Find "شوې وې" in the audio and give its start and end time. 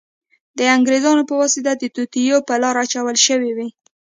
3.25-3.67